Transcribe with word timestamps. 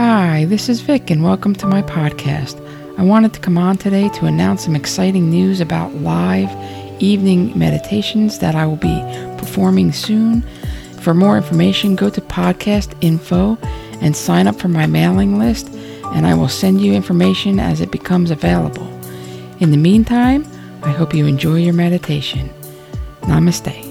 Hi, 0.00 0.44
this 0.44 0.68
is 0.68 0.80
Vic, 0.80 1.10
and 1.10 1.24
welcome 1.24 1.56
to 1.56 1.66
my 1.66 1.82
podcast. 1.82 2.56
I 3.00 3.02
wanted 3.02 3.32
to 3.32 3.40
come 3.40 3.58
on 3.58 3.78
today 3.78 4.08
to 4.10 4.26
announce 4.26 4.62
some 4.62 4.76
exciting 4.76 5.28
news 5.28 5.60
about 5.60 5.92
live 5.92 6.48
evening 7.02 7.58
meditations 7.58 8.38
that 8.38 8.54
I 8.54 8.64
will 8.64 8.76
be 8.76 9.00
performing 9.38 9.90
soon. 9.90 10.42
For 11.00 11.14
more 11.14 11.36
information, 11.36 11.96
go 11.96 12.10
to 12.10 12.20
podcast 12.20 12.96
info 13.00 13.58
and 14.00 14.14
sign 14.14 14.46
up 14.46 14.54
for 14.54 14.68
my 14.68 14.86
mailing 14.86 15.36
list, 15.36 15.68
and 16.14 16.28
I 16.28 16.34
will 16.34 16.48
send 16.48 16.80
you 16.80 16.92
information 16.92 17.58
as 17.58 17.80
it 17.80 17.90
becomes 17.90 18.30
available. 18.30 18.86
In 19.58 19.72
the 19.72 19.76
meantime, 19.76 20.46
I 20.84 20.92
hope 20.92 21.12
you 21.12 21.26
enjoy 21.26 21.56
your 21.56 21.74
meditation. 21.74 22.50
Namaste. 23.22 23.87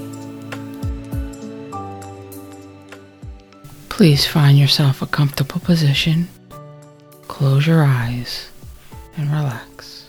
Please 3.97 4.27
find 4.27 4.59
yourself 4.59 5.01
a 5.01 5.07
comfortable 5.07 5.59
position. 5.59 6.27
Close 7.27 7.65
your 7.65 7.83
eyes 7.83 8.51
and 9.17 9.27
relax. 9.31 10.07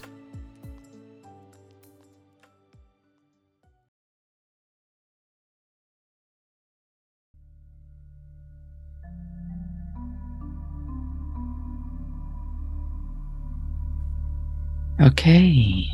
Okay, 15.01 15.87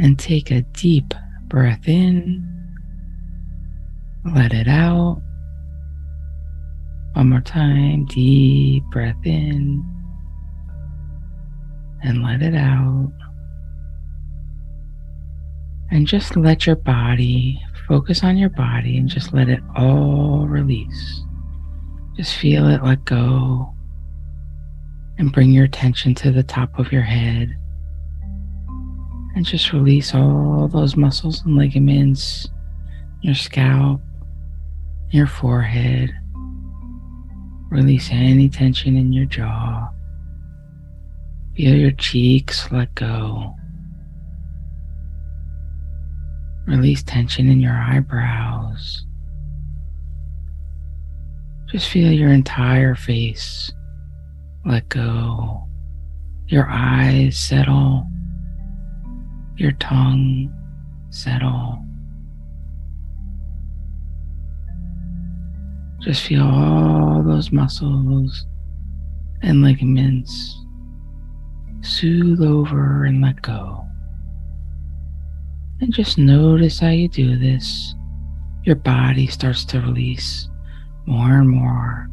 and 0.00 0.18
take 0.18 0.50
a 0.50 0.62
deep 0.72 1.14
breath 1.44 1.86
in, 1.86 2.44
let 4.34 4.52
it 4.52 4.66
out. 4.66 5.22
One 7.18 7.30
more 7.30 7.40
time, 7.40 8.04
deep 8.04 8.84
breath 8.92 9.16
in 9.24 9.84
and 12.04 12.22
let 12.22 12.42
it 12.42 12.54
out. 12.54 13.12
And 15.90 16.06
just 16.06 16.36
let 16.36 16.64
your 16.64 16.76
body 16.76 17.60
focus 17.88 18.22
on 18.22 18.36
your 18.36 18.50
body 18.50 18.96
and 18.98 19.08
just 19.08 19.32
let 19.32 19.48
it 19.48 19.58
all 19.74 20.46
release. 20.46 21.24
Just 22.16 22.36
feel 22.36 22.68
it 22.68 22.84
let 22.84 23.04
go 23.04 23.74
and 25.18 25.32
bring 25.32 25.50
your 25.50 25.64
attention 25.64 26.14
to 26.14 26.30
the 26.30 26.44
top 26.44 26.78
of 26.78 26.92
your 26.92 27.02
head 27.02 27.52
and 29.34 29.44
just 29.44 29.72
release 29.72 30.14
all 30.14 30.68
those 30.68 30.94
muscles 30.94 31.44
and 31.44 31.56
ligaments, 31.56 32.46
your 33.22 33.34
scalp, 33.34 34.00
your 35.10 35.26
forehead. 35.26 36.14
Release 37.70 38.08
any 38.10 38.48
tension 38.48 38.96
in 38.96 39.12
your 39.12 39.26
jaw. 39.26 39.88
Feel 41.56 41.74
your 41.74 41.90
cheeks 41.92 42.70
let 42.70 42.94
go. 42.94 43.54
Release 46.66 47.02
tension 47.02 47.50
in 47.50 47.60
your 47.60 47.72
eyebrows. 47.72 49.04
Just 51.70 51.88
feel 51.88 52.12
your 52.12 52.30
entire 52.30 52.94
face 52.94 53.70
let 54.64 54.88
go. 54.88 55.64
Your 56.46 56.66
eyes 56.70 57.36
settle 57.36 58.06
your 59.58 59.72
tongue 59.72 60.52
settle. 61.10 61.84
Just 66.00 66.22
feel 66.22 66.42
all 66.44 67.22
those 67.22 67.50
muscles 67.50 68.46
and 69.42 69.62
ligaments 69.62 70.56
soothe 71.80 72.40
over 72.40 73.04
and 73.04 73.20
let 73.20 73.42
go. 73.42 73.84
And 75.80 75.92
just 75.92 76.18
notice 76.18 76.80
how 76.80 76.90
you 76.90 77.08
do 77.08 77.38
this. 77.38 77.94
Your 78.64 78.76
body 78.76 79.26
starts 79.26 79.64
to 79.66 79.80
release 79.80 80.48
more 81.06 81.38
and 81.38 81.48
more. 81.48 82.08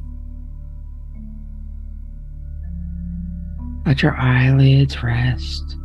Let 3.86 4.02
your 4.02 4.16
eyelids 4.16 5.04
rest. 5.04 5.78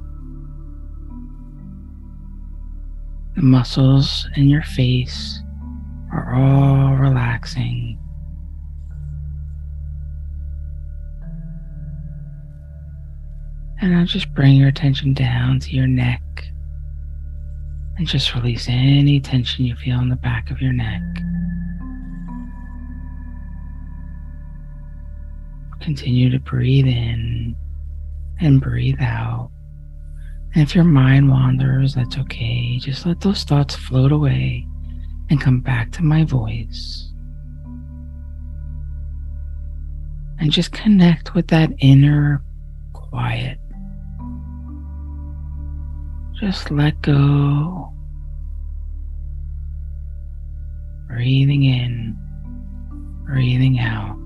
The 3.37 3.43
muscles 3.43 4.27
in 4.37 4.49
your 4.49 4.63
face 4.63 5.43
are 6.13 6.35
all 6.35 6.97
relaxing. 6.97 7.99
And 13.81 13.93
now 13.93 14.05
just 14.05 14.33
bring 14.35 14.57
your 14.57 14.69
attention 14.69 15.15
down 15.15 15.61
to 15.61 15.71
your 15.71 15.87
neck 15.87 16.21
and 17.97 18.07
just 18.07 18.35
release 18.35 18.67
any 18.69 19.21
tension 19.21 19.65
you 19.65 19.75
feel 19.75 20.01
in 20.01 20.09
the 20.09 20.17
back 20.17 20.51
of 20.51 20.61
your 20.61 20.73
neck. 20.73 21.03
Continue 25.81 26.29
to 26.31 26.39
breathe 26.39 26.87
in 26.87 27.57
and 28.41 28.61
breathe 28.61 29.01
out. 29.01 29.51
And 30.55 30.63
if 30.63 30.75
your 30.75 30.85
mind 30.85 31.31
wanders, 31.31 31.95
that's 31.95 32.19
okay. 32.19 32.79
Just 32.79 33.07
let 33.07 33.21
those 33.21 33.45
thoughts 33.45 33.77
float 33.77 34.13
away 34.13 34.67
and 35.31 35.41
come 35.41 35.61
back 35.61 35.93
to 35.93 36.03
my 36.03 36.25
voice. 36.25 37.13
And 40.39 40.51
just 40.51 40.73
connect 40.73 41.35
with 41.35 41.49
that 41.49 41.71
inner 41.79 42.43
quiet. 42.93 43.59
Just 46.39 46.71
let 46.71 47.01
go. 47.03 47.93
Breathing 51.07 51.65
in, 51.65 52.17
breathing 53.25 53.79
out. 53.79 54.17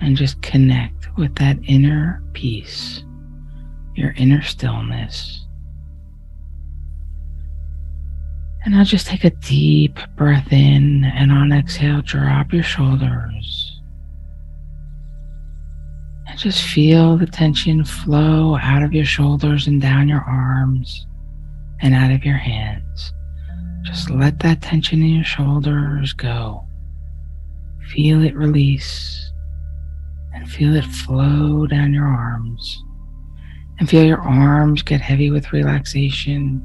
And 0.00 0.16
just 0.16 0.40
connect 0.42 1.16
with 1.16 1.34
that 1.36 1.58
inner 1.64 2.22
peace 2.32 3.04
your 3.94 4.12
inner 4.16 4.42
stillness. 4.42 5.43
And 8.64 8.74
now 8.74 8.84
just 8.84 9.06
take 9.06 9.24
a 9.24 9.30
deep 9.30 9.98
breath 10.16 10.50
in 10.50 11.04
and 11.04 11.30
on 11.30 11.52
exhale, 11.52 12.00
drop 12.00 12.52
your 12.52 12.62
shoulders. 12.62 13.80
And 16.26 16.38
just 16.38 16.62
feel 16.62 17.18
the 17.18 17.26
tension 17.26 17.84
flow 17.84 18.56
out 18.56 18.82
of 18.82 18.94
your 18.94 19.04
shoulders 19.04 19.66
and 19.66 19.82
down 19.82 20.08
your 20.08 20.22
arms 20.22 21.06
and 21.80 21.94
out 21.94 22.10
of 22.10 22.24
your 22.24 22.38
hands. 22.38 23.12
Just 23.82 24.08
let 24.08 24.38
that 24.40 24.62
tension 24.62 25.02
in 25.02 25.10
your 25.10 25.24
shoulders 25.24 26.14
go. 26.14 26.64
Feel 27.92 28.24
it 28.24 28.34
release 28.34 29.30
and 30.32 30.50
feel 30.50 30.74
it 30.74 30.86
flow 30.86 31.66
down 31.66 31.92
your 31.92 32.06
arms 32.06 32.82
and 33.78 33.88
feel 33.88 34.04
your 34.04 34.20
arms 34.20 34.82
get 34.82 35.00
heavy 35.00 35.30
with 35.30 35.52
relaxation. 35.52 36.62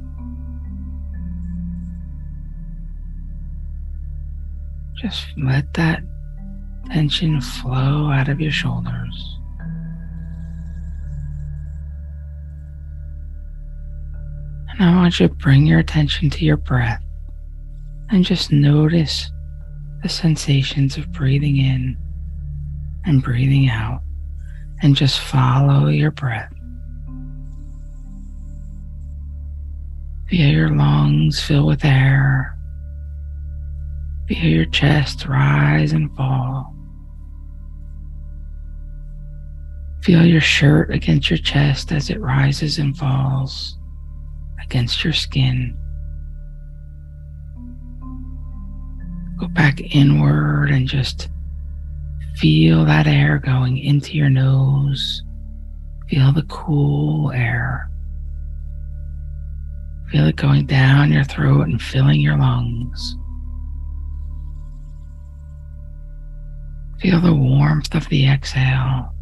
Just 5.00 5.28
let 5.38 5.72
that 5.74 6.02
tension 6.90 7.40
flow 7.40 8.10
out 8.10 8.28
of 8.28 8.38
your 8.38 8.50
shoulders. 8.50 9.38
And 14.68 14.82
I 14.82 14.94
want 14.96 15.18
you 15.18 15.28
to 15.28 15.34
bring 15.34 15.66
your 15.66 15.78
attention 15.78 16.28
to 16.28 16.44
your 16.44 16.58
breath 16.58 17.02
and 18.10 18.26
just 18.26 18.52
notice 18.52 19.30
the 20.02 20.10
sensations 20.10 20.98
of 20.98 21.10
breathing 21.12 21.56
in 21.56 21.96
and 23.06 23.22
breathing 23.22 23.70
out 23.70 24.02
and 24.82 24.94
just 24.94 25.18
follow 25.18 25.88
your 25.88 26.10
breath. 26.10 26.52
Feel 30.28 30.48
your 30.50 30.76
lungs 30.76 31.40
fill 31.40 31.66
with 31.66 31.86
air. 31.86 32.56
Feel 34.30 34.44
your 34.44 34.64
chest 34.66 35.26
rise 35.26 35.90
and 35.90 36.08
fall. 36.16 36.72
Feel 40.04 40.24
your 40.24 40.40
shirt 40.40 40.94
against 40.94 41.30
your 41.30 41.38
chest 41.38 41.90
as 41.90 42.10
it 42.10 42.20
rises 42.20 42.78
and 42.78 42.96
falls 42.96 43.76
against 44.62 45.02
your 45.02 45.12
skin. 45.12 45.76
Go 49.36 49.48
back 49.48 49.80
inward 49.80 50.70
and 50.70 50.86
just 50.86 51.28
feel 52.36 52.84
that 52.84 53.08
air 53.08 53.38
going 53.38 53.78
into 53.78 54.16
your 54.16 54.30
nose. 54.30 55.24
Feel 56.08 56.30
the 56.30 56.44
cool 56.44 57.32
air. 57.32 57.90
Feel 60.12 60.28
it 60.28 60.36
going 60.36 60.66
down 60.66 61.10
your 61.10 61.24
throat 61.24 61.62
and 61.62 61.82
filling 61.82 62.20
your 62.20 62.38
lungs. 62.38 63.16
Feel 67.00 67.20
the 67.20 67.34
warmth 67.34 67.94
of 67.94 68.06
the 68.10 68.28
exhale. 68.28 69.14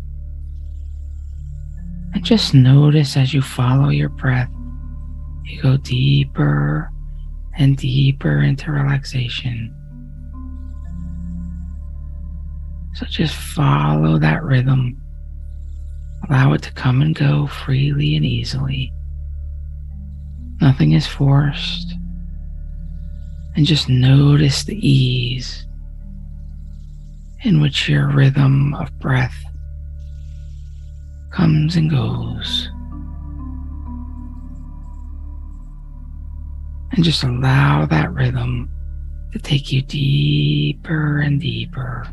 And 2.13 2.25
just 2.25 2.53
notice 2.53 3.17
as 3.17 3.33
you 3.33 3.41
follow 3.41 3.91
your 3.91 4.09
breath, 4.09 4.51
you 5.45 5.63
go 5.63 5.77
deeper 5.77 6.91
and 7.57 7.77
deeper 7.77 8.41
into 8.41 8.73
relaxation. 8.73 9.73
So 12.95 13.07
just 13.07 13.37
follow 13.37 14.19
that 14.19 14.43
rhythm. 14.43 15.01
Allow 16.29 16.55
it 16.55 16.63
to 16.63 16.73
come 16.73 17.01
and 17.01 17.15
go 17.15 17.47
freely 17.47 18.17
and 18.17 18.27
easily. 18.27 18.93
Nothing 20.61 20.93
is 20.93 21.07
forced. 21.07 21.95
And 23.55 23.65
just 23.65 23.89
notice 23.89 24.65
the 24.65 24.77
ease 24.85 25.68
in 27.43 27.61
which 27.61 27.89
your 27.89 28.09
rhythm 28.09 28.75
of 28.75 28.91
breath 28.99 29.37
comes 31.31 31.77
and 31.77 31.91
goes. 31.91 32.69
And 36.93 37.05
just 37.05 37.23
allow 37.23 37.87
that 37.87 38.13
rhythm 38.13 38.71
to 39.33 39.39
take 39.39 39.71
you 39.71 39.83
deeper 39.83 41.21
and 41.21 41.41
deeper. 41.41 42.09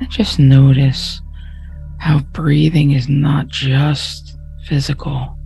And 0.00 0.10
just 0.10 0.38
notice 0.38 1.20
how 1.98 2.20
breathing 2.20 2.92
is 2.92 3.08
not 3.08 3.48
just 3.48 4.36
physical. 4.64 5.36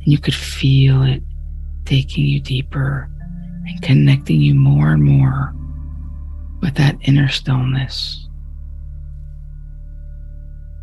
You 0.00 0.18
could 0.18 0.34
feel 0.34 1.02
it 1.02 1.22
taking 1.84 2.24
you 2.24 2.40
deeper 2.40 3.08
and 3.66 3.82
connecting 3.82 4.40
you 4.40 4.54
more 4.54 4.90
and 4.92 5.02
more 5.02 5.54
with 6.60 6.74
that 6.74 6.96
inner 7.02 7.28
stillness. 7.28 8.28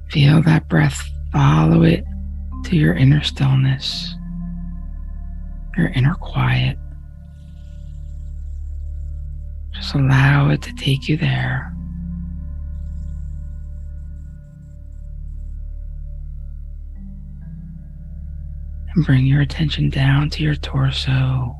Feel 0.09 0.42
that 0.44 0.68
breath 0.68 1.09
follow 1.31 1.83
it 1.83 2.03
to 2.65 2.75
your 2.75 2.94
inner 2.94 3.24
stillness, 3.24 4.13
your 5.77 5.88
inner 5.89 6.15
quiet. 6.15 6.77
Just 9.74 9.95
allow 9.95 10.50
it 10.50 10.62
to 10.63 10.74
take 10.74 11.07
you 11.07 11.18
there. 11.18 11.74
And 18.96 19.06
bring 19.06 19.26
your 19.26 19.42
attention 19.42 19.90
down 19.90 20.30
to 20.32 20.44
your 20.44 20.56
torso. 20.56 21.56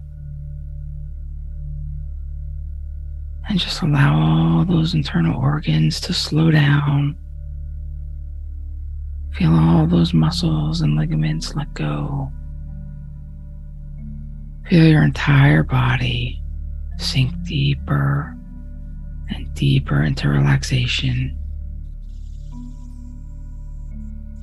And 3.50 3.60
just 3.60 3.82
allow 3.82 4.20
all 4.20 4.66
those 4.66 4.94
internal 4.94 5.40
organs 5.42 6.00
to 6.02 6.14
slow 6.14 6.52
down. 6.52 7.18
Feel 9.34 9.54
all 9.54 9.88
those 9.88 10.14
muscles 10.14 10.82
and 10.82 10.96
ligaments 10.96 11.56
let 11.56 11.74
go. 11.74 12.32
Feel 14.70 14.88
your 14.88 15.04
entire 15.04 15.64
body 15.64 16.42
sink 16.98 17.34
deeper 17.44 18.38
and 19.30 19.54
deeper 19.54 20.04
into 20.04 20.30
relaxation. 20.30 21.38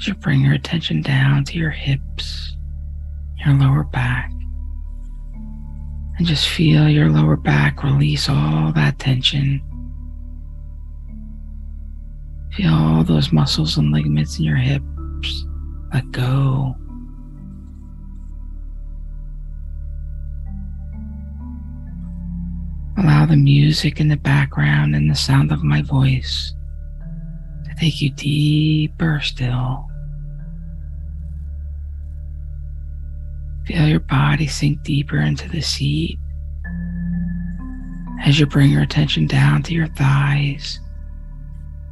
You 0.00 0.14
bring 0.14 0.40
your 0.40 0.54
attention 0.54 1.02
down 1.02 1.44
to 1.44 1.58
your 1.58 1.70
hips 1.70 2.37
your 3.44 3.54
lower 3.54 3.84
back. 3.84 4.30
And 6.18 6.26
just 6.26 6.48
feel 6.48 6.88
your 6.88 7.08
lower 7.08 7.36
back 7.36 7.84
release 7.84 8.28
all 8.28 8.72
that 8.72 8.98
tension. 8.98 9.62
Feel 12.52 12.74
all 12.74 13.04
those 13.04 13.32
muscles 13.32 13.76
and 13.76 13.92
ligaments 13.92 14.38
in 14.38 14.44
your 14.44 14.56
hips 14.56 15.44
let 15.92 16.10
go. 16.10 16.76
Allow 22.98 23.26
the 23.26 23.36
music 23.36 24.00
in 24.00 24.08
the 24.08 24.16
background 24.16 24.94
and 24.94 25.10
the 25.10 25.14
sound 25.14 25.52
of 25.52 25.62
my 25.62 25.82
voice 25.82 26.54
to 27.64 27.74
take 27.78 28.00
you 28.02 28.10
deeper 28.10 29.20
still. 29.22 29.87
Feel 33.68 33.86
your 33.86 34.00
body 34.00 34.46
sink 34.46 34.82
deeper 34.82 35.18
into 35.18 35.46
the 35.46 35.60
seat 35.60 36.18
as 38.22 38.40
you 38.40 38.46
bring 38.46 38.70
your 38.70 38.80
attention 38.80 39.26
down 39.26 39.62
to 39.64 39.74
your 39.74 39.88
thighs 39.88 40.80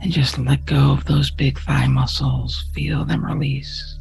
and 0.01 0.11
just 0.11 0.39
let 0.39 0.65
go 0.65 0.93
of 0.93 1.05
those 1.05 1.31
big 1.31 1.59
thigh 1.61 1.87
muscles. 1.87 2.65
Feel 2.75 3.05
them 3.05 3.23
release. 3.23 3.99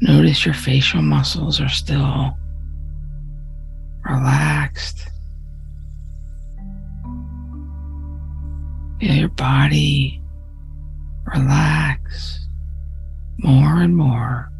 Notice 0.00 0.44
your 0.44 0.54
facial 0.54 1.02
muscles 1.02 1.60
are 1.60 1.68
still 1.68 2.36
relaxed. 4.04 5.08
Feel 8.98 9.14
your 9.14 9.28
body 9.28 10.20
relax 11.26 12.46
more 13.38 13.82
and 13.82 13.96
more 13.96 14.50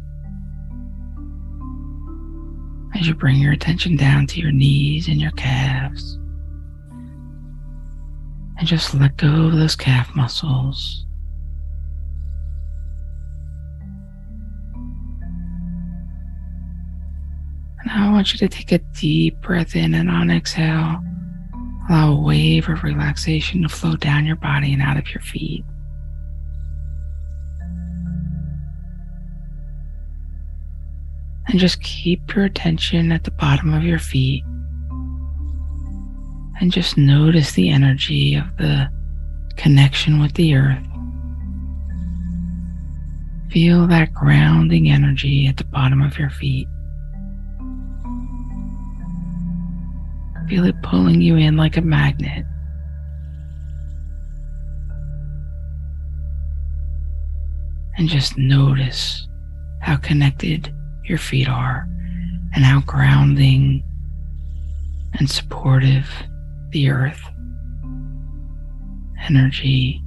as 2.95 3.07
you 3.07 3.13
bring 3.13 3.37
your 3.37 3.51
attention 3.51 3.95
down 3.95 4.25
to 4.27 4.39
your 4.39 4.51
knees 4.51 5.07
and 5.07 5.19
your 5.19 5.31
calves. 5.31 6.17
And 8.57 8.67
just 8.67 8.93
let 8.93 9.17
go 9.17 9.47
of 9.47 9.53
those 9.53 9.75
calf 9.75 10.15
muscles. 10.15 11.05
And 17.79 17.87
now 17.87 18.09
I 18.09 18.11
want 18.13 18.31
you 18.31 18.39
to 18.39 18.47
take 18.47 18.71
a 18.71 18.77
deep 18.77 19.41
breath 19.41 19.75
in 19.75 19.93
and 19.93 20.09
on 20.09 20.31
exhale. 20.31 20.99
Allow 21.89 22.13
a 22.13 22.21
wave 22.21 22.69
of 22.69 22.83
relaxation 22.83 23.61
to 23.63 23.69
flow 23.69 23.95
down 23.97 24.25
your 24.25 24.37
body 24.37 24.71
and 24.73 24.81
out 24.81 24.97
of 24.97 25.09
your 25.11 25.21
feet. 25.21 25.65
And 31.55 31.59
just 31.61 31.81
keep 31.81 32.35
your 32.35 32.43
attention 32.43 33.13
at 33.13 33.23
the 33.23 33.31
bottom 33.31 33.73
of 33.73 33.81
your 33.81 33.97
feet 33.97 34.43
and 36.59 36.69
just 36.69 36.97
notice 36.97 37.53
the 37.53 37.69
energy 37.69 38.35
of 38.35 38.43
the 38.57 38.89
connection 39.55 40.19
with 40.19 40.33
the 40.33 40.53
earth. 40.53 40.85
Feel 43.51 43.87
that 43.87 44.13
grounding 44.13 44.89
energy 44.89 45.47
at 45.47 45.55
the 45.55 45.63
bottom 45.63 46.01
of 46.01 46.19
your 46.19 46.29
feet. 46.29 46.67
Feel 50.49 50.65
it 50.65 50.75
pulling 50.83 51.21
you 51.21 51.37
in 51.37 51.55
like 51.55 51.77
a 51.77 51.81
magnet. 51.81 52.45
And 57.97 58.09
just 58.09 58.37
notice 58.37 59.25
how 59.79 59.95
connected 59.95 60.74
your 61.07 61.17
feet 61.17 61.47
are 61.47 61.87
and 62.53 62.63
how 62.63 62.81
grounding 62.81 63.83
and 65.13 65.29
supportive 65.29 66.07
the 66.71 66.89
earth 66.89 67.21
energy 69.27 70.01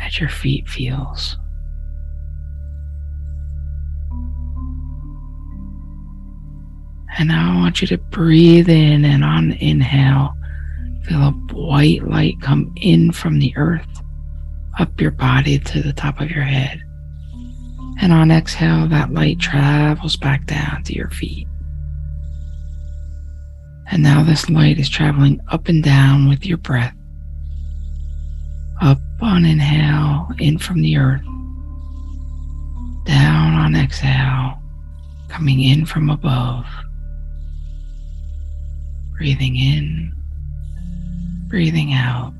at 0.00 0.18
your 0.20 0.28
feet 0.28 0.68
feels. 0.68 1.36
And 7.18 7.28
now 7.28 7.54
I 7.54 7.56
want 7.56 7.80
you 7.80 7.88
to 7.88 7.98
breathe 7.98 8.68
in 8.68 9.04
and 9.04 9.24
on 9.24 9.52
inhale, 9.52 10.34
feel 11.04 11.22
a 11.22 11.30
white 11.52 12.06
light 12.06 12.34
come 12.42 12.72
in 12.76 13.10
from 13.10 13.38
the 13.38 13.56
earth 13.56 14.02
up 14.78 15.00
your 15.00 15.12
body 15.12 15.58
to 15.58 15.82
the 15.82 15.94
top 15.94 16.20
of 16.20 16.30
your 16.30 16.44
head. 16.44 16.82
And 18.00 18.12
on 18.12 18.30
exhale, 18.30 18.86
that 18.88 19.12
light 19.12 19.38
travels 19.38 20.16
back 20.16 20.46
down 20.46 20.82
to 20.84 20.92
your 20.92 21.10
feet. 21.10 21.48
And 23.90 24.02
now 24.02 24.22
this 24.22 24.50
light 24.50 24.78
is 24.78 24.88
traveling 24.88 25.40
up 25.48 25.68
and 25.68 25.82
down 25.82 26.28
with 26.28 26.44
your 26.44 26.58
breath. 26.58 26.94
Up 28.82 28.98
on 29.22 29.46
inhale, 29.46 30.28
in 30.38 30.58
from 30.58 30.82
the 30.82 30.98
earth. 30.98 31.24
Down 33.04 33.54
on 33.54 33.74
exhale, 33.74 34.60
coming 35.28 35.60
in 35.60 35.86
from 35.86 36.10
above. 36.10 36.66
Breathing 39.16 39.56
in, 39.56 40.14
breathing 41.48 41.94
out. 41.94 42.34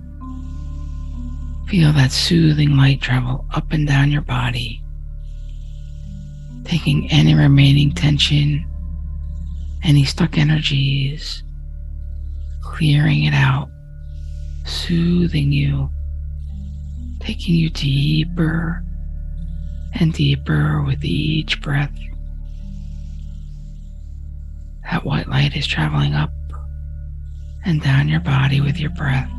Feel 1.68 1.92
that 1.94 2.12
soothing 2.12 2.76
light 2.76 3.00
travel 3.00 3.46
up 3.54 3.72
and 3.72 3.86
down 3.88 4.10
your 4.10 4.22
body 4.22 4.82
taking 6.66 7.10
any 7.12 7.34
remaining 7.34 7.92
tension, 7.92 8.66
any 9.84 10.04
stuck 10.04 10.36
energies, 10.36 11.44
clearing 12.60 13.24
it 13.24 13.34
out, 13.34 13.68
soothing 14.64 15.52
you, 15.52 15.88
taking 17.20 17.54
you 17.54 17.70
deeper 17.70 18.82
and 19.94 20.12
deeper 20.12 20.82
with 20.82 21.04
each 21.04 21.62
breath. 21.62 21.92
That 24.90 25.04
white 25.04 25.28
light 25.28 25.56
is 25.56 25.66
traveling 25.66 26.14
up 26.14 26.32
and 27.64 27.80
down 27.80 28.08
your 28.08 28.20
body 28.20 28.60
with 28.60 28.78
your 28.78 28.90
breath, 28.90 29.30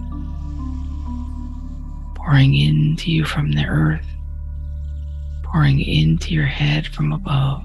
pouring 2.15 2.55
into 2.55 3.11
you 3.11 3.25
from 3.25 3.51
the 3.51 3.65
earth, 3.65 4.07
pouring 5.51 5.79
into 5.79 6.33
your 6.33 6.45
head 6.45 6.87
from 6.87 7.13
above. 7.13 7.63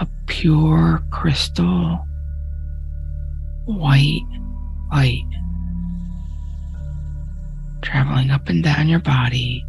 A 0.00 0.06
pure 0.26 1.02
crystal 1.10 2.04
white 3.64 4.20
light 4.90 5.22
traveling 7.80 8.30
up 8.30 8.48
and 8.48 8.62
down 8.62 8.88
your 8.88 8.98
body 9.00 9.64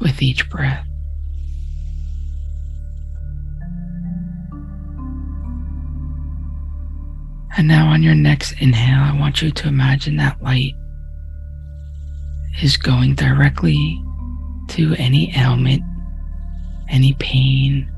with 0.00 0.20
each 0.20 0.48
breath. 0.50 0.86
And 7.56 7.68
now, 7.68 7.88
on 7.88 8.02
your 8.02 8.16
next 8.16 8.52
inhale, 8.60 9.00
I 9.00 9.16
want 9.16 9.40
you 9.40 9.52
to 9.52 9.68
imagine 9.68 10.16
that 10.16 10.42
light 10.42 10.74
is 12.60 12.76
going 12.76 13.14
directly 13.14 14.02
to 14.68 14.94
any 14.96 15.32
ailment, 15.36 15.82
any 16.88 17.14
pain, 17.14 17.90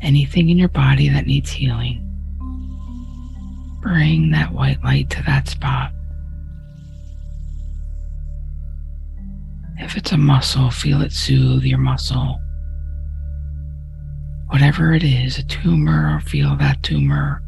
anything 0.00 0.48
in 0.48 0.58
your 0.58 0.68
body 0.68 1.08
that 1.08 1.26
needs 1.26 1.50
healing. 1.50 1.98
Bring 3.80 4.30
that 4.30 4.52
white 4.52 4.82
light 4.84 5.10
to 5.10 5.22
that 5.24 5.48
spot. 5.48 5.92
If 9.78 9.96
it's 9.96 10.12
a 10.12 10.16
muscle, 10.16 10.70
feel 10.70 11.02
it 11.02 11.12
soothe 11.12 11.64
your 11.64 11.78
muscle. 11.78 12.38
Whatever 14.48 14.94
it 14.94 15.02
is, 15.02 15.38
a 15.38 15.42
tumor, 15.44 16.14
or 16.14 16.20
feel 16.20 16.56
that 16.56 16.82
tumor 16.82 17.42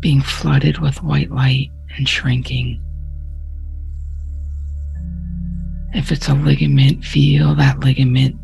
being 0.00 0.20
flooded 0.20 0.78
with 0.78 1.02
white 1.02 1.30
light 1.30 1.70
and 1.96 2.08
shrinking. 2.08 2.82
If 5.96 6.12
it's 6.12 6.28
a 6.28 6.34
ligament, 6.34 7.04
feel 7.04 7.54
that 7.54 7.80
ligament 7.80 8.36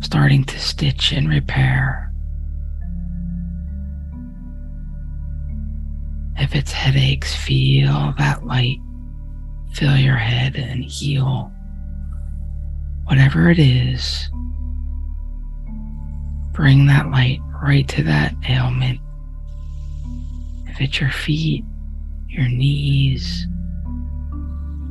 starting 0.00 0.44
to 0.44 0.58
stitch 0.58 1.12
and 1.12 1.28
repair. 1.28 2.10
If 6.38 6.54
it's 6.54 6.72
headaches, 6.72 7.34
feel 7.36 8.14
that 8.16 8.46
light 8.46 8.78
fill 9.74 9.96
your 9.96 10.16
head 10.16 10.56
and 10.56 10.82
heal. 10.84 11.52
Whatever 13.04 13.50
it 13.50 13.58
is, 13.58 14.28
bring 16.52 16.86
that 16.86 17.10
light 17.10 17.40
right 17.62 17.86
to 17.88 18.02
that 18.02 18.34
ailment 18.48 18.98
If 20.66 20.80
it's 20.80 21.00
your 21.00 21.10
feet, 21.10 21.64
your 22.28 22.48
knees, 22.48 23.46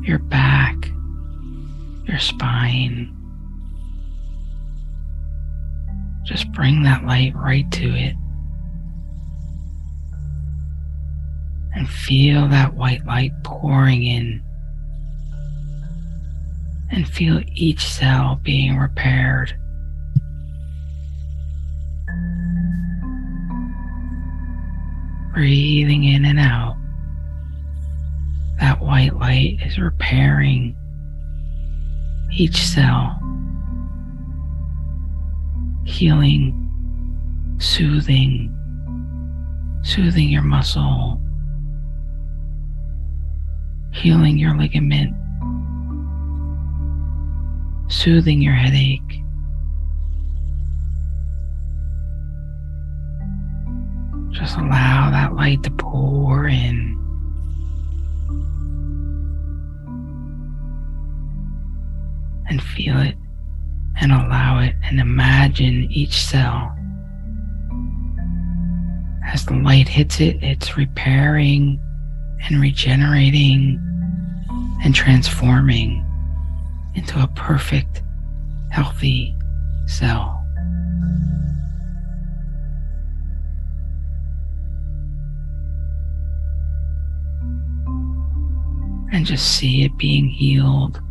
your 0.03 0.19
back, 0.19 0.75
your 2.09 2.19
spine. 2.19 3.15
Just 6.25 6.51
bring 6.51 6.83
that 6.83 7.05
light 7.05 7.35
right 7.35 7.69
to 7.71 7.95
it. 7.95 8.15
And 11.75 11.89
feel 11.89 12.47
that 12.49 12.73
white 12.73 13.05
light 13.05 13.31
pouring 13.43 14.03
in. 14.03 14.43
And 16.91 17.07
feel 17.07 17.41
each 17.53 17.85
cell 17.85 18.39
being 18.43 18.77
repaired 18.77 19.53
breathing 25.39 26.03
in 26.03 26.25
and 26.25 26.37
out. 26.37 26.75
That 28.59 28.81
white 28.81 29.15
light 29.15 29.59
is 29.65 29.79
repairing 29.79 30.75
each 32.31 32.57
cell, 32.57 33.19
healing, 35.85 36.55
soothing, 37.59 38.55
soothing 39.83 40.29
your 40.29 40.43
muscle, 40.43 41.21
healing 43.91 44.37
your 44.37 44.55
ligament, 44.57 45.13
soothing 47.91 48.41
your 48.41 48.53
headache. 48.53 49.01
Just 54.31 54.57
allow 54.57 55.09
that 55.11 55.33
light 55.35 55.63
to 55.63 55.71
pour 55.71 56.47
in. 56.47 56.88
And 62.49 62.61
feel 62.61 62.99
it 62.99 63.15
and 64.01 64.11
allow 64.11 64.59
it 64.59 64.73
and 64.83 64.99
imagine 64.99 65.87
each 65.91 66.13
cell. 66.13 66.75
As 69.25 69.45
the 69.45 69.53
light 69.53 69.87
hits 69.87 70.19
it, 70.19 70.41
it's 70.41 70.75
repairing 70.75 71.79
and 72.45 72.59
regenerating 72.59 73.79
and 74.83 74.95
transforming 74.95 76.03
into 76.95 77.21
a 77.21 77.27
perfect, 77.27 78.01
healthy 78.71 79.35
cell. 79.85 80.35
and 89.11 89.25
just 89.25 89.57
see 89.57 89.83
it 89.83 89.97
being 89.97 90.29
healed. 90.29 91.01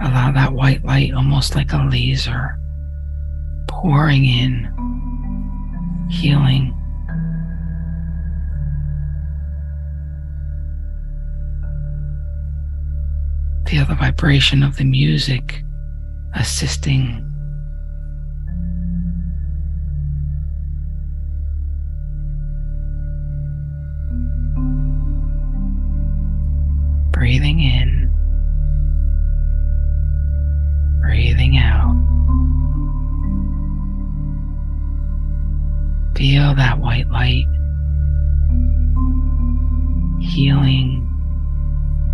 Allow 0.00 0.32
that 0.32 0.52
white 0.52 0.84
light, 0.84 1.12
almost 1.14 1.54
like 1.54 1.72
a 1.72 1.78
laser, 1.90 2.58
pouring 3.68 4.24
in, 4.24 4.72
healing. 6.10 6.72
Feel 13.66 13.84
the 13.86 13.94
vibration 13.94 14.62
of 14.62 14.76
the 14.76 14.84
music 14.84 15.62
assisting 16.34 17.26
breathing 27.12 27.60
in, 27.60 27.75
Feel 36.26 36.56
that 36.56 36.80
white 36.80 37.08
light 37.08 37.46
healing, 40.20 41.06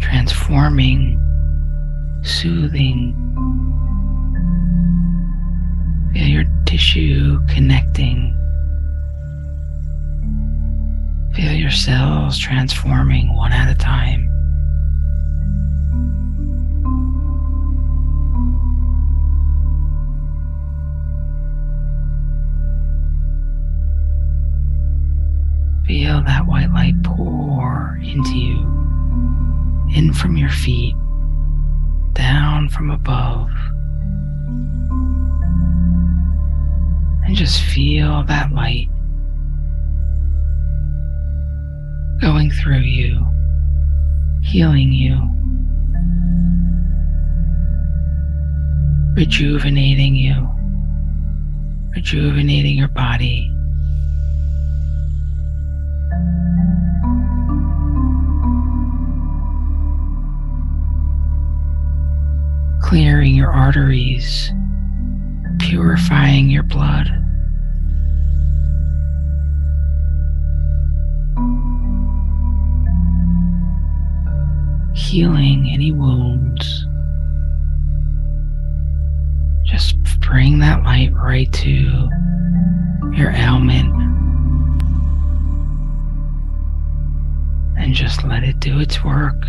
transforming, 0.02 1.18
soothing. 2.22 3.14
Feel 6.12 6.26
your 6.26 6.44
tissue 6.66 7.40
connecting. 7.48 8.36
Feel 11.34 11.52
your 11.54 11.70
cells 11.70 12.38
transforming 12.38 13.34
one 13.34 13.52
at 13.54 13.74
a 13.74 13.78
time. 13.78 14.31
that 26.24 26.46
white 26.46 26.72
light 26.72 26.94
pour 27.04 27.98
into 28.02 28.36
you, 28.36 28.58
in 29.94 30.12
from 30.12 30.36
your 30.36 30.50
feet, 30.50 30.94
down 32.14 32.68
from 32.68 32.90
above. 32.90 33.50
And 37.24 37.36
just 37.36 37.62
feel 37.62 38.24
that 38.24 38.52
light 38.52 38.88
going 42.20 42.50
through 42.50 42.78
you, 42.78 43.26
healing 44.42 44.92
you, 44.92 45.16
rejuvenating 49.14 50.14
you, 50.14 50.48
rejuvenating 51.94 52.78
your 52.78 52.88
body. 52.88 53.52
Clearing 62.92 63.34
your 63.34 63.50
arteries, 63.50 64.52
purifying 65.60 66.50
your 66.50 66.62
blood. 66.62 67.06
Healing 74.94 75.70
any 75.72 75.90
wounds. 75.90 76.84
Just 79.64 79.96
bring 80.20 80.58
that 80.58 80.82
light 80.82 81.14
right 81.14 81.50
to 81.50 82.10
your 83.14 83.30
ailment 83.30 83.90
and 87.78 87.94
just 87.94 88.22
let 88.22 88.44
it 88.44 88.60
do 88.60 88.80
its 88.80 89.02
work. 89.02 89.42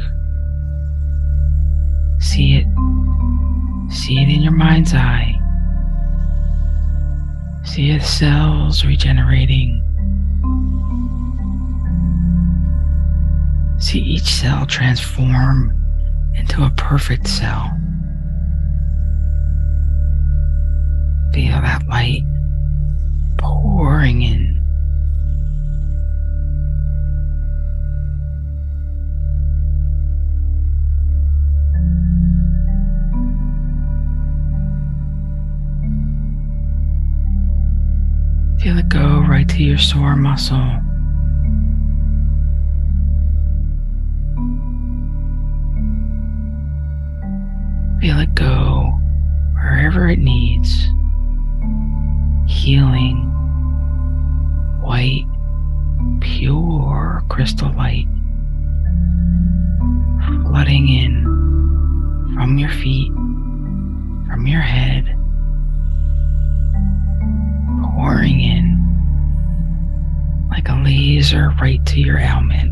See 2.21 2.55
it. 2.55 3.12
See 3.93 4.19
it 4.19 4.27
in 4.27 4.41
your 4.41 4.51
mind's 4.51 4.93
eye. 4.93 5.39
See 7.63 7.95
the 7.95 8.03
cells 8.03 8.83
regenerating. 8.83 9.81
See 13.79 13.99
each 13.99 14.23
cell 14.23 14.65
transform 14.65 15.71
into 16.35 16.63
a 16.63 16.71
perfect 16.71 17.27
cell. 17.27 17.71
Feel 21.31 21.61
that 21.61 21.87
light 21.87 22.23
pouring 23.37 24.23
in. 24.23 24.52
Feel 38.63 38.77
it 38.77 38.87
go 38.87 39.19
right 39.19 39.49
to 39.49 39.61
your 39.61 39.77
sore 39.77 40.15
muscle. 40.15 40.55
Feel 47.99 48.19
it 48.21 48.33
go 48.35 48.97
wherever 49.55 50.07
it 50.07 50.19
needs. 50.19 50.87
Healing, 52.47 53.17
white, 54.81 55.25
pure 56.21 57.21
crystal 57.27 57.73
light. 57.73 58.07
Flooding 60.47 60.87
in 60.87 62.33
from 62.33 62.57
your 62.57 62.69
feet, 62.69 63.11
from 63.11 64.47
your 64.47 64.61
head, 64.61 65.03
pouring 67.95 68.39
in 68.39 68.52
like 70.63 70.75
a 70.77 70.81
laser 70.81 71.49
right 71.61 71.85
to 71.85 71.99
your 71.99 72.17
ailment. 72.17 72.71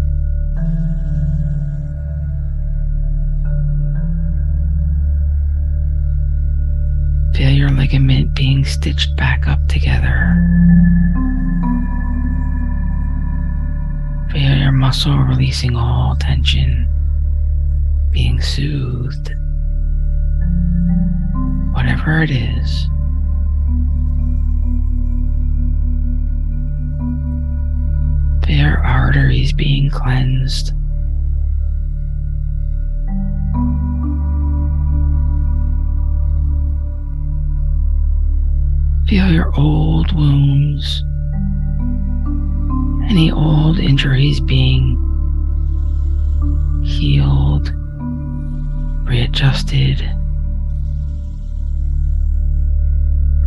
Feel 7.36 7.50
your 7.50 7.69
ligament 7.69 8.36
being 8.36 8.63
stitched 8.63 9.15
back 9.17 9.47
up 9.47 9.60
together. 9.67 10.36
Feel 14.32 14.58
your 14.58 14.71
muscle 14.71 15.17
releasing 15.17 15.75
all 15.75 16.15
tension, 16.17 16.88
being 18.12 18.39
soothed. 18.41 19.34
Whatever 21.73 22.21
it 22.21 22.32
is. 22.32 22.88
Arteries 29.12 29.52
being 29.52 29.89
cleansed. 29.89 30.71
Feel 39.10 39.30
your 39.30 39.52
old 39.60 40.15
wounds, 40.15 41.04
any 43.12 43.30
old 43.30 43.80
injuries 43.80 44.39
being 44.39 44.95
healed, 46.86 47.69
readjusted. 49.06 50.00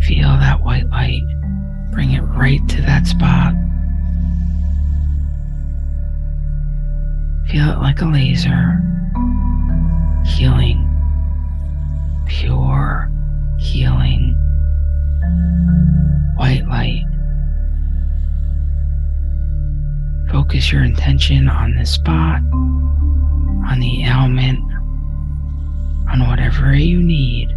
Feel 0.03 0.29
that 0.29 0.61
white 0.63 0.91
light. 0.91 1.23
Bring 1.91 2.11
it 2.11 2.21
right 2.21 2.61
to 2.69 2.83
that 2.83 3.07
spot. 3.07 3.55
Feel 7.55 7.71
it 7.71 7.79
like 7.79 8.01
a 8.01 8.07
laser, 8.07 8.83
healing, 10.27 10.91
pure 12.27 13.09
healing 13.61 14.35
white 16.35 16.67
light. 16.67 17.05
Focus 20.33 20.73
your 20.73 20.83
intention 20.83 21.49
on 21.49 21.77
this 21.77 21.93
spot, 21.93 22.41
on 23.71 23.79
the 23.79 24.03
ailment, 24.03 24.59
on 26.11 26.27
whatever 26.29 26.75
you 26.75 27.01
need. 27.01 27.51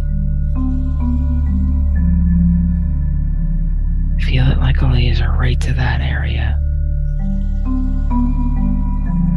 Feel 4.24 4.46
it 4.46 4.58
like 4.58 4.80
a 4.80 4.86
laser 4.86 5.32
right 5.32 5.60
to 5.60 5.72
that 5.72 6.00
area. 6.00 6.56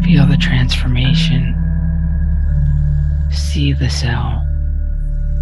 Feel 0.04 0.26
the 0.26 0.38
transformation. 0.38 1.56
See 3.32 3.74
the 3.74 3.90
cell 3.90 4.48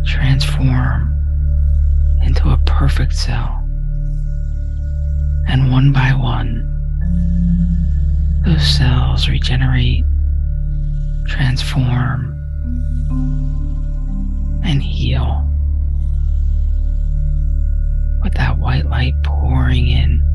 transform 0.05 1.15
into 2.23 2.49
a 2.49 2.57
perfect 2.65 3.13
cell. 3.13 3.63
And 5.47 5.71
one 5.71 5.91
by 5.91 6.13
one, 6.13 6.65
those 8.45 8.65
cells 8.65 9.29
regenerate, 9.29 10.03
transform, 11.27 12.35
and 14.63 14.83
heal 14.83 15.45
with 18.23 18.33
that 18.33 18.57
white 18.57 18.85
light 18.85 19.13
pouring 19.23 19.87
in. 19.87 20.28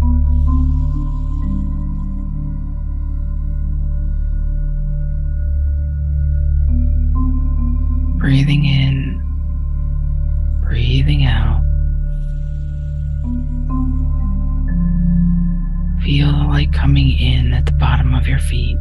Breathing 8.24 8.64
in, 8.64 9.20
breathing 10.62 11.26
out. 11.26 11.60
Feel 16.02 16.32
the 16.32 16.46
light 16.48 16.72
coming 16.72 17.18
in 17.18 17.52
at 17.52 17.66
the 17.66 17.72
bottom 17.72 18.14
of 18.14 18.26
your 18.26 18.38
feet. 18.38 18.78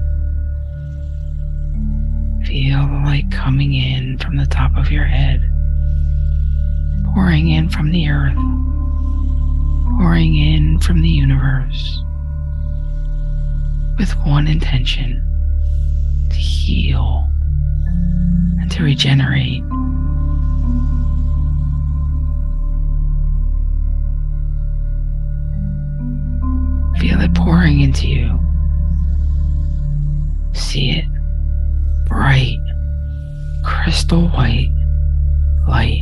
Feel 2.48 2.88
the 2.88 3.02
light 3.04 3.30
coming 3.32 3.74
in 3.74 4.18
from 4.20 4.38
the 4.38 4.46
top 4.46 4.78
of 4.78 4.90
your 4.90 5.04
head, 5.04 5.42
pouring 7.14 7.50
in 7.50 7.68
from 7.68 7.92
the 7.92 8.08
earth, 8.08 8.38
pouring 9.98 10.38
in 10.38 10.80
from 10.80 11.02
the 11.02 11.10
universe, 11.10 12.02
with 14.00 14.16
one 14.26 14.48
intention 14.48 15.22
to 16.30 16.38
heal 16.38 17.30
to 18.74 18.84
regenerate. 18.84 19.62
Feel 27.00 27.22
it 27.22 27.36
pouring 27.36 27.82
into 27.82 28.08
you. 28.08 28.40
See 30.54 30.90
it. 30.90 31.06
Bright, 32.08 32.58
crystal 33.64 34.28
white 34.30 34.72
light 35.68 36.02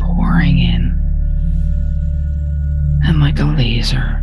pouring 0.00 0.58
in. 0.58 0.98
And 3.04 3.20
like 3.20 3.38
a 3.38 3.44
laser 3.44 4.22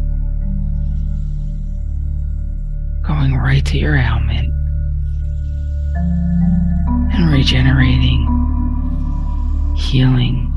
going 3.03 3.35
right 3.35 3.63
to 3.63 3.77
your 3.77 3.95
ailment 3.95 4.54
and 7.15 7.31
regenerating 7.31 8.27
healing. 9.77 10.51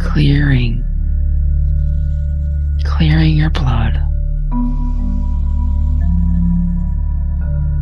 Clearing, 0.00 0.84
clearing 2.84 3.36
your 3.36 3.50
blood, 3.50 4.00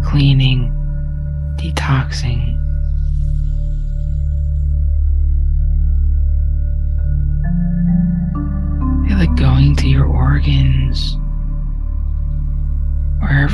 cleaning, 0.05 0.73
detoxing. 1.59 2.34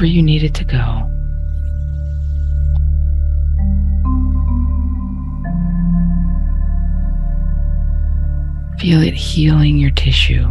Wherever 0.00 0.14
you 0.14 0.22
needed 0.22 0.54
to 0.54 0.64
go. 0.64 1.06
Feel 8.78 9.02
it 9.02 9.12
healing 9.12 9.76
your 9.76 9.90
tissue. 9.90 10.46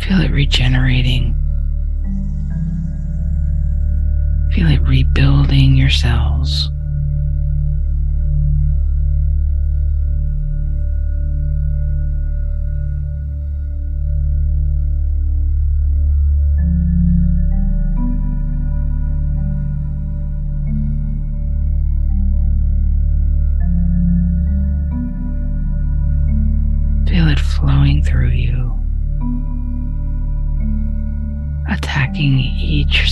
Feel 0.00 0.20
it 0.20 0.30
regenerating. 0.30 1.34
Feel 4.52 4.66
it 4.68 4.82
rebuilding 4.82 5.76
your 5.76 5.88
cells. 5.88 6.68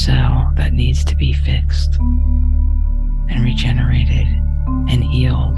Cell 0.05 0.53
that 0.55 0.75
needs 0.75 1.03
to 1.03 1.17
be 1.17 1.33
fixed 1.33 1.95
and 1.99 3.43
regenerated 3.43 4.27
and 4.90 5.03
healed. 5.03 5.57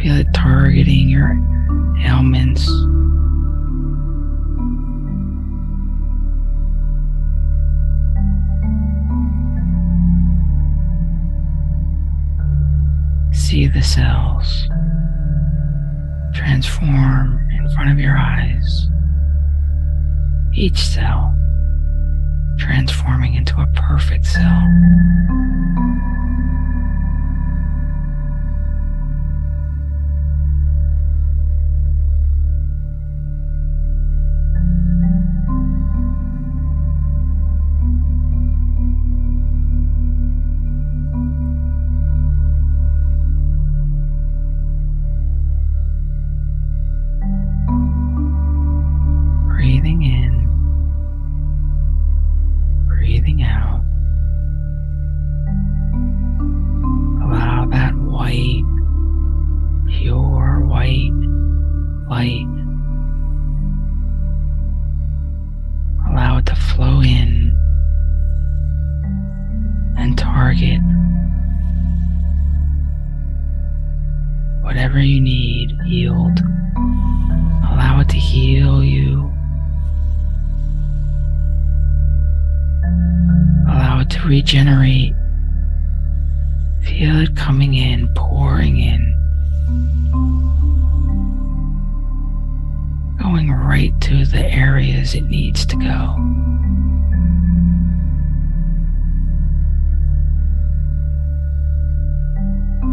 Feel 0.00 0.14
it 0.18 0.32
targeting 0.32 1.08
your 1.08 1.30
ailments. 2.06 2.66
See 13.36 13.66
the 13.66 13.82
cells 13.82 14.68
transform 16.32 17.44
in 17.58 17.68
front 17.70 17.90
of 17.90 17.98
your 17.98 18.16
eyes. 18.16 18.88
Each 20.56 20.78
cell 20.78 21.34
transforming 22.58 23.34
into 23.34 23.60
a 23.60 23.66
perfect 23.74 24.24
cell. 24.24 24.62
Regenerate. 84.64 85.14
Feel 86.84 87.20
it 87.20 87.36
coming 87.36 87.74
in, 87.74 88.12
pouring 88.14 88.78
in. 88.78 89.10
Going 93.20 93.50
right 93.50 93.98
to 94.02 94.24
the 94.26 94.44
areas 94.44 95.14
it 95.14 95.24
needs 95.24 95.66
to 95.66 95.76
go. 95.76 96.16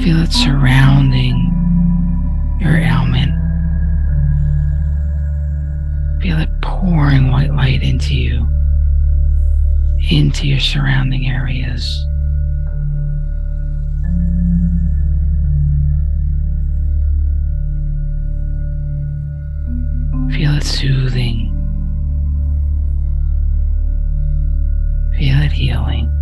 Feel 0.03 0.23
it 0.23 0.31
surrounding 0.31 1.37
your 2.59 2.75
ailment. 2.77 3.31
Feel 6.21 6.39
it 6.39 6.49
pouring 6.61 7.31
white 7.31 7.53
light 7.53 7.83
into 7.83 8.15
you, 8.15 8.47
into 10.11 10.45
your 10.45 10.59
surrounding 10.59 11.25
areas. 11.27 12.05
Feel 20.35 20.57
it 20.57 20.63
soothing. 20.63 21.47
Feel 25.17 25.41
it 25.43 25.51
healing. 25.53 26.20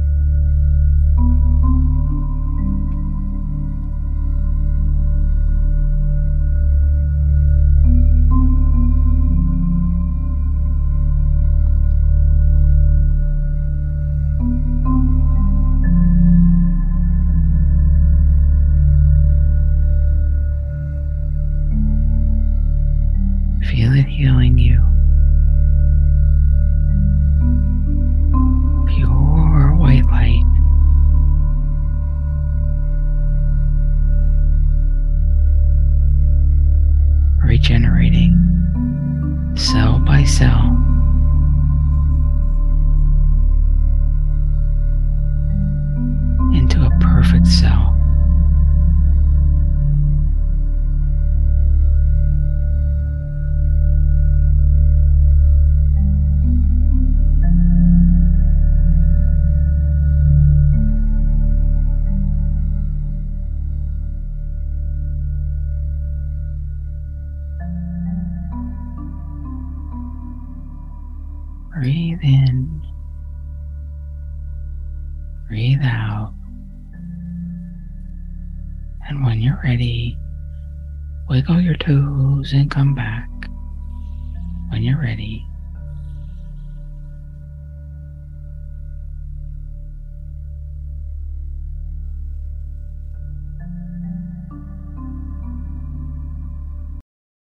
You're 79.50 79.62
ready, 79.64 80.16
Wiggle 81.28 81.60
your 81.60 81.76
toes 81.76 82.54
and 82.54 82.70
come 82.70 82.94
back 82.94 83.28
when 84.70 84.84
you're 84.84 85.02
ready. 85.02 85.44